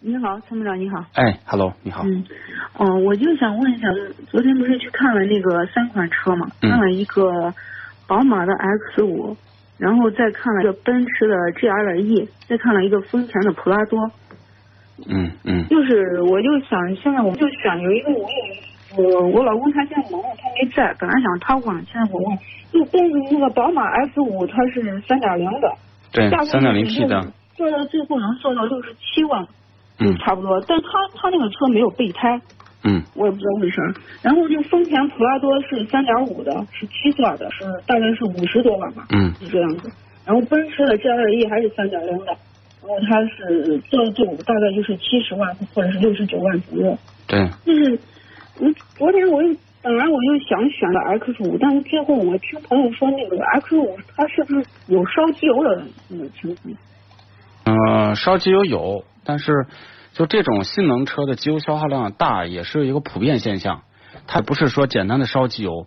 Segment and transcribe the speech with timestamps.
[0.00, 1.04] 你好，参谋长你好。
[1.14, 2.04] 哎，Hello，你好。
[2.04, 2.24] 嗯，
[2.74, 3.88] 哦，我就想问一下，
[4.28, 6.46] 昨天不是去看了那个三款车嘛？
[6.62, 7.52] 嗯看了一个
[8.06, 9.36] 宝马的 X 五，
[9.76, 13.98] 然后再看了一个奔驰的 GLE，再看了一个丰田的普拉多。
[15.08, 22.38] 嗯嗯就是我就想，现在我就想有一个我我我老公他现在忙，他没在，本来想他管，现在我问，
[22.72, 25.74] 就奔那个宝马 X 五它是三点零的，
[26.12, 29.46] 对三点零 T 的，做到最后能做到六十七万，
[29.98, 30.60] 嗯差不多。
[30.66, 32.40] 但他他那个车没有备胎，
[32.84, 33.82] 嗯我也不知道为啥。
[34.22, 39.90] 然后就丰田普拉多是三点五的，是七座的，是大概是五十多万吧，嗯是这样子。
[40.24, 42.36] 然后奔驰的 GLE 还是三点零的，
[42.82, 46.98] 然后它是做到最后大概就是七十万或者是六十九万左右。
[47.26, 47.98] 对，就是
[48.60, 56.74] 我昨天我又本来我又想选的 X 五，但是最后我听朋友说那个 X 五它是不是有烧机油的那个情况？
[57.64, 59.66] 呃，烧机油有，但是
[60.18, 63.82] 就这种性能车的机油消耗量大，也是一个普遍现象。
[64.26, 65.86] 它不是说简单的烧机油，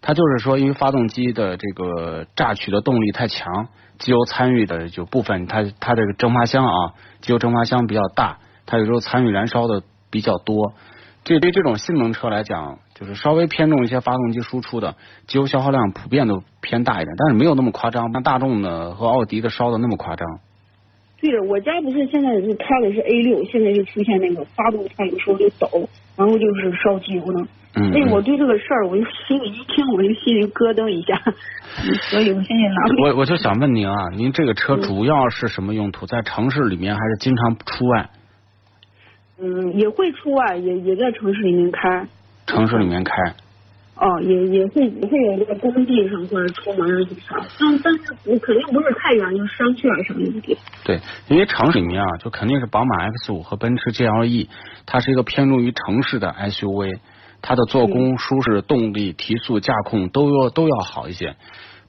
[0.00, 3.68] 它就是说因为发动机的这个榨取的动力太强，
[4.00, 10.74] 机油参与的就部分，它它这个蒸发箱啊，机油蒸发箱比较大，它有时候参与燃烧的比较多。
[11.22, 14.96] 这对这种性能车来讲，就是稍微偏重一些发动机输出的，
[15.28, 20.40] 机油消耗量普遍都偏大一点，但是没有那么夸张，像大众的和奥迪的烧的那么夸张。
[21.20, 27.48] 对着我家不是现在是开的是 A 六，现在就出现那个发动它有时候就抖，然后就是烧机油呢。
[27.74, 31.20] 嗯，所以我嗯对这个事儿，我就心里一听我就心里咯噔一下，
[32.10, 36.06] 所以我现在拿不我我就想问您啊，您这个车主要是什么用途？
[36.06, 38.08] 在城市里面还是经常出外？
[39.40, 42.06] 嗯也会出外，也也在城市里面开。
[42.46, 43.12] 城市里面开？
[44.00, 50.62] 哦，也也会也会有在工地上或者出门儿啥，但但是我肯定不是太远，就是商圈儿什么的地方。
[50.84, 54.48] 对，因为城市里面啊，就肯定是宝马 X 五和奔驰 GLE，
[54.86, 57.00] 它是一个偏重于城市的 SUV，
[57.42, 61.34] 它的做工、舒适、动力、提速、驾控都要都要好一些。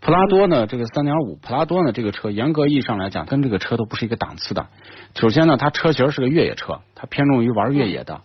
[0.02, 4.66] 普拉多呢，这个三点五，普拉多呢这个车严格意义上来讲，跟这个车都不是一个档次的。
[5.14, 8.22] 首先呢，它车型是个越野车，它偏重于玩越野的。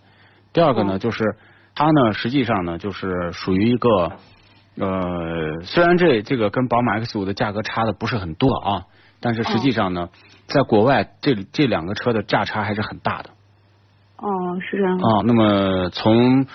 [0.54, 1.36] 第二个呢，嗯就是
[1.74, 4.12] 它呢实际上呢就是属于一个
[4.76, 8.82] 呃，虽然这这个跟宝马 X 五的价格差的不是很多啊，
[9.20, 10.08] 但是实际上呢，
[10.46, 13.30] 在国外这这两个车的价差还是很大的
[14.16, 14.28] 哦，
[14.60, 14.96] 是这样。
[14.98, 15.22] 啊。
[15.24, 16.46] 那么从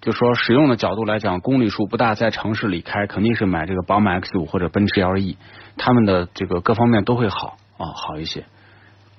[0.00, 5.36] 就说使用的角度来讲，公里数不大，在城市里开肯定是买这个宝马 X 五或者奔驰 LE，
[5.76, 8.44] 他们的这个各方面都会好啊，好一些。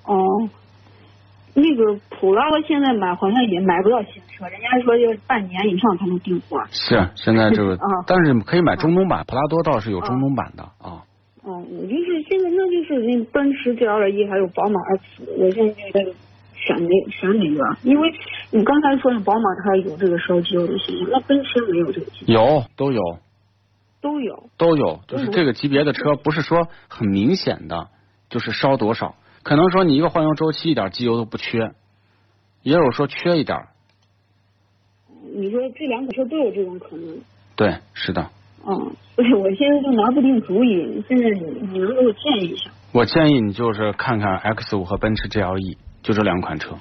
[0.04, 0.16] 哦，
[1.54, 6.62] 那个普拉多现在买好像也买不到新车，人家说要半年以上才能订货。
[6.70, 11.02] 是现在这个啊，但是可以买中东版，普拉多倒是有中东版的啊。
[11.42, 16.04] 哦，我就是现在那就是那奔驰 GLE 还有宝马 X，我现在就在
[16.54, 17.76] 选哪选哪个？
[17.82, 18.12] 因为
[18.50, 23.00] 你刚才说的宝马它有这个烧机油的现象，那奔驰没有这个现象，有都有
[24.00, 24.44] 都有。
[24.56, 27.88] 都有，就是这个级别的车不是说很明显的，
[28.28, 31.72] 就是烧多少，可能说你一个换油周期一点机油都不缺，
[32.62, 33.58] 也有说缺一点。
[35.32, 37.18] 你说这两款车都有这种可能？
[37.56, 38.30] 对，是的。
[38.66, 38.74] 嗯，
[39.14, 41.02] 所 以我现在就拿不定主意。
[41.08, 41.40] 现在你
[41.72, 42.70] 你能给我建议一下？
[42.92, 46.76] 我建议你就是看看 X 五和奔驰 GLE，就这两款车。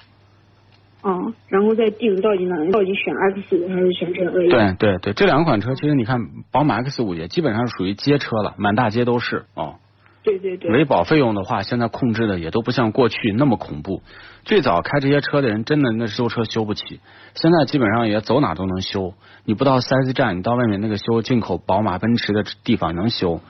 [1.04, 4.32] 嗯，然后再定到底哪到底选 X 五还是选这个？
[4.32, 6.20] 对对对，这两款车其实你看，
[6.52, 9.76] 宝马 X 五也基本上是属于街车了，满大街都是哦。
[10.24, 10.72] 对对对。
[10.72, 14.02] 维保费用的话，现在控制的也都不像过去那么恐怖。
[14.44, 17.00] 最早开这些车的人，真的那修车修不起，
[17.36, 19.14] 现在基本上也走哪都能修。
[19.46, 23.42] 你不到四 S 站，你到外面那个修进口宝马、奔驰的地方能修，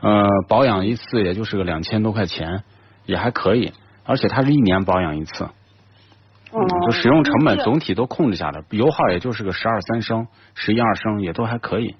[0.00, 2.62] 呃，保养一次也就是个两千多块钱，
[3.06, 3.72] 也还可以。
[4.04, 5.50] 而且它是一年保养一次，哦。
[6.86, 11.94] 就使用成本总体都控制下来，油耗也就是个十二三升、十一二升，也都还可以。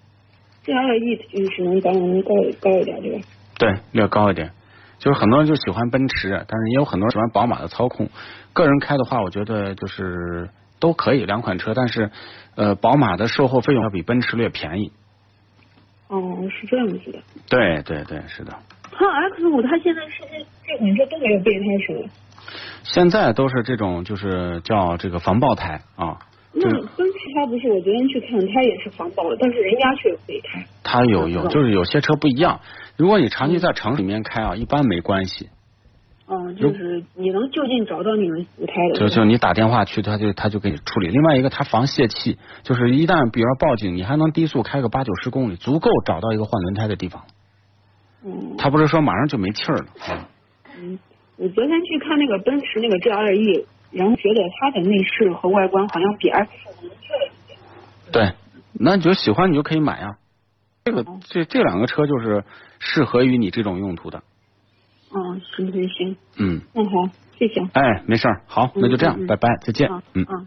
[0.63, 3.27] 这 LE 就是能保养能高高一点，对吧？
[3.65, 4.51] 对，略高一点。
[4.99, 8.09] 就是很多人就喜欢奔驰，但是也有很多人喜欢宝马的操控。
[8.53, 12.11] 个人开的话，我觉得就是都可以两款车，但是
[12.55, 14.93] 呃，宝马的售后费用要比奔驰略便宜。
[16.09, 17.19] 哦，是这样子的。
[17.49, 18.53] 对对对，是的。
[18.93, 22.09] 它 X 五它现在是不是这款车都没有备胎是吧？
[22.85, 26.19] 现在都是这种就是叫这个防爆胎啊，
[26.53, 27.04] 那奔驰
[27.35, 27.69] 它不是？
[27.69, 30.65] 我昨天去看，它也是防爆的，但是人家却有备胎。
[30.83, 32.61] 它有有，嗯就是有些车不一样。
[32.97, 35.49] 如果你长期在城市里面开啊，一般没关系。
[36.27, 38.99] 嗯，就是你能就近找到那种补胎的。
[38.99, 41.09] 就就你打电话去，他就他就给你处理。
[41.09, 47.23] 另外一个，他防泄气，就是一旦比如说报警，你还能低速开个八九十公里，足够找到一个换轮胎的地方。
[48.25, 49.85] 嗯它不是说马上就没气儿了。
[50.81, 50.99] 嗯，
[51.37, 57.24] 我昨天去看那个奔驰那个 GLE，然后觉得它的内饰和外观好像比 X 4能漂亮一点。
[58.13, 58.33] 对，
[58.73, 60.19] 那你就喜欢你就可以买啊。
[60.85, 62.45] 这个这这两个车就是
[62.79, 64.23] 适合于你这种用途的。
[65.13, 67.61] 嗯，行行行，嗯，那好，谢谢。
[67.73, 70.03] 哎，没事儿，好，那就这样，嗯嗯拜拜，再见啊。
[70.13, 70.27] 嗯。
[70.29, 70.47] 嗯。